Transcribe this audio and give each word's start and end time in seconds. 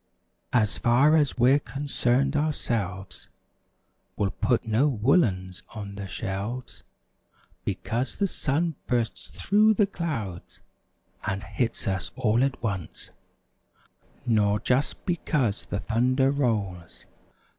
As 0.51 0.79
far 0.79 1.15
as 1.15 1.37
we're 1.37 1.59
concerned 1.59 2.35
ourselves. 2.35 3.29
We'll 4.17 4.31
put 4.31 4.65
no 4.67 4.87
woolens 4.87 5.61
on 5.75 5.93
the 5.93 6.07
shelves. 6.07 6.81
Because 7.65 8.15
the 8.17 8.27
sun 8.27 8.73
bursts 8.87 9.29
through 9.29 9.75
the 9.75 9.85
clouds 9.85 10.59
And 11.25 11.43
hits 11.43 11.87
us 11.87 12.11
all 12.15 12.43
at 12.43 12.63
once; 12.63 13.11
Nor 14.25 14.59
just 14.59 15.05
because 15.05 15.67
the 15.67 15.77
thunder 15.77 16.31
rolls. 16.31 17.05